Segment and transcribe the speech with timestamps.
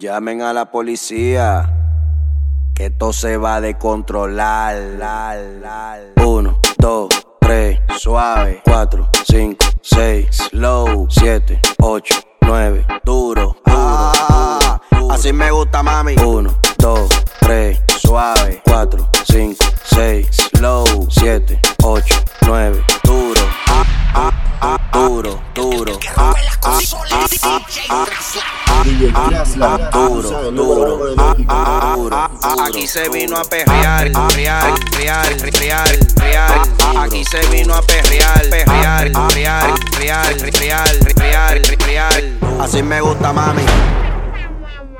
[0.00, 1.74] Llamen a la policía.
[2.74, 4.74] Que esto se va de controlar.
[6.24, 8.62] Uno, dos, tres, suave.
[8.64, 11.06] Cuatro, cinco, seis, slow.
[11.10, 13.54] Siete, ocho, nueve, duro.
[13.66, 16.16] Ah, así me gusta, mami.
[16.24, 18.62] Uno, dos, tres, suave.
[18.64, 21.08] Cuatro, cinco, seis, slow.
[21.10, 22.14] Siete, ocho,
[22.46, 23.42] nueve, duro.
[23.66, 24.32] Ah, ah,
[24.62, 25.92] ah, duro, duro.
[26.16, 26.32] Ah,
[26.62, 26.78] ah,
[27.12, 27.60] ah, ah, ah.
[27.60, 28.19] DJ Krasla,
[29.12, 36.62] duro, duro, ah, ah, ah, ah, Aquí se vino a perrear, real, real, real, real.
[36.96, 42.38] Aquí se vino a perrear, perrear, real, real, real, real, real.
[42.60, 43.64] Así me gusta, mami.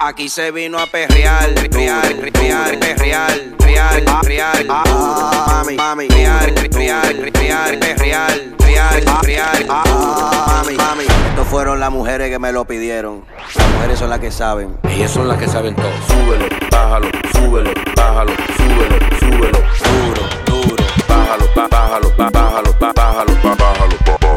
[0.00, 4.66] Aquí se vino a perrear, real, real, perrear, real, real.
[4.66, 9.66] Mami, mami, real, real, real, perreal, real, real.
[9.68, 10.76] Mami,
[11.52, 13.24] fueron las mujeres que me lo pidieron.
[13.56, 14.78] Las mujeres son las que saben.
[14.88, 15.90] Ellas son las que saben todo.
[16.08, 19.58] Súbelo, bájalo, súbelo, bájalo, súbelo, súbelo.
[19.84, 20.84] Duro, duro.
[21.06, 24.32] Bájalo, ba- bájalo, ba- bájalo, ba- bájalo, ba- bájalo, bájalo.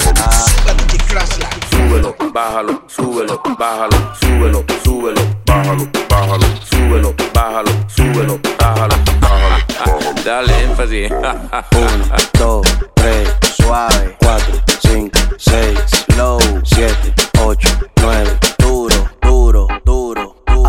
[1.71, 10.21] Súbelo, bájalo, súbelo, bájalo, súbelo, súbelo, bájalo, bájalo, súbelo, bájalo, súbelo, bájalo, bájalo.
[10.25, 11.09] Dale énfasis.
[11.11, 12.05] Uno,
[12.37, 14.17] dos, tres, suave.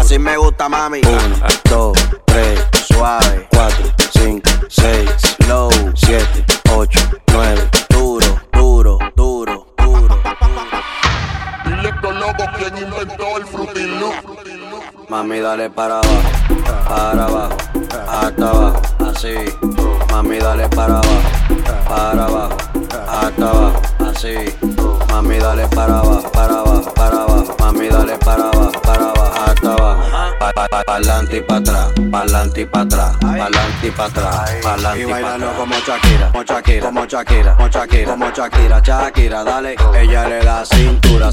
[0.06, 1.00] Así me gusta, mami.
[1.04, 1.36] Uno,
[1.68, 3.48] dos, tres, suave.
[3.50, 5.10] Cuatro, cinco, seis,
[5.42, 5.68] slow.
[5.96, 7.00] Siete, ocho,
[7.32, 10.22] nueve, duro, duro, duro, duro.
[11.64, 15.08] Dile estos locos quién inventó el Fruity Loop.
[15.08, 16.22] Mami, dale para abajo,
[16.88, 17.56] para abajo,
[18.08, 19.34] hasta abajo, así.
[20.12, 21.20] Mami, dale para abajo,
[21.88, 22.56] para abajo,
[23.08, 24.66] hasta abajo, así.
[30.97, 35.34] Pa'lante y pa' atrás, pa'lante y pa' atrás, pa'lante y pa' atrás, pa'lante y pa'
[35.34, 35.55] atrás.
[35.55, 39.76] como Shakira, como Shakira, como Shakira, como Shakira, como Shakira, Shakira, dale.
[39.94, 41.31] Ella le da cintura.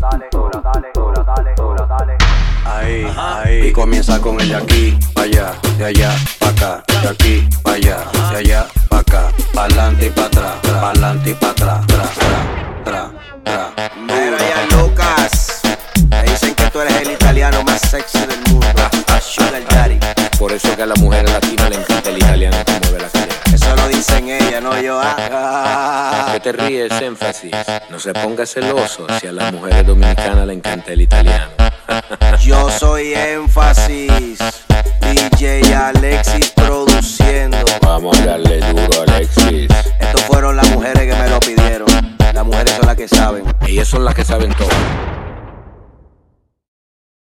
[2.66, 3.68] Ahí, ahí.
[3.68, 7.74] Y comienza con el de aquí, pa' allá, de allá, pa' acá, de aquí, pa'
[7.74, 7.98] allá,
[8.32, 10.56] de allá, pa' acá, pa'lante y pa' atrás,
[20.84, 23.36] que a la mujer latina le encanta el italiano que mueve la cadera.
[23.54, 25.00] Eso lo dicen ella, no yo.
[25.02, 26.30] ah.
[26.34, 27.52] ¿Qué te ríes, énfasis?
[27.90, 31.52] No se ponga celoso si a las mujeres dominicanas le encanta el italiano.
[32.42, 34.40] Yo soy énfasis.
[35.00, 37.58] DJ Alexis produciendo.
[37.82, 39.70] Vamos a darle duro, Alexis.
[40.00, 41.88] Estos fueron las mujeres que me lo pidieron.
[42.34, 43.44] Las mujeres son las que saben.
[43.68, 44.70] Ellas son las que saben todo.